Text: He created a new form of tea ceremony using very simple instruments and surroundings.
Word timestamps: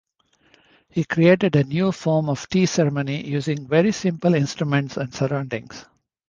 He 0.89 1.03
created 1.03 1.55
a 1.55 1.63
new 1.63 1.91
form 1.91 2.27
of 2.27 2.49
tea 2.49 2.65
ceremony 2.65 3.23
using 3.23 3.67
very 3.67 3.91
simple 3.91 4.33
instruments 4.33 4.97
and 4.97 5.13
surroundings. 5.13 5.85